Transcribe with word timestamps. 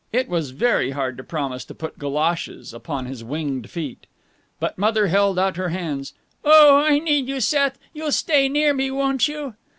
It 0.11 0.27
was 0.29 0.49
very 0.49 0.89
hard 0.97 1.15
to 1.17 1.23
promise 1.23 1.63
to 1.65 1.75
put 1.75 1.99
goloshes 1.99 2.73
upon 2.73 3.05
his 3.05 3.23
winged 3.23 3.69
feet. 3.69 4.07
But 4.59 4.79
Mother 4.79 5.05
held 5.09 5.37
out 5.37 5.57
her 5.57 5.69
hands. 5.69 6.15
"Oh, 6.43 6.77
I 6.79 6.97
need 6.97 7.27
you, 7.27 7.39
Seth. 7.39 7.77
You'll 7.93 8.11
stay 8.11 8.49
near 8.49 8.73
me, 8.73 8.89
won't 8.89 9.27
you?" 9.27 9.53